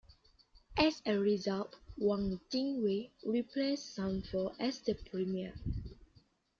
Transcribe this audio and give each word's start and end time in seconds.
As 0.77 0.99
a 1.05 1.15
result, 1.19 1.75
Wang 1.95 2.39
Jingwei 2.51 3.11
replaced 3.23 3.93
Sun 3.93 4.23
Fo 4.23 4.47
as 4.59 4.79
the 4.79 4.95
Premier. 4.95 5.53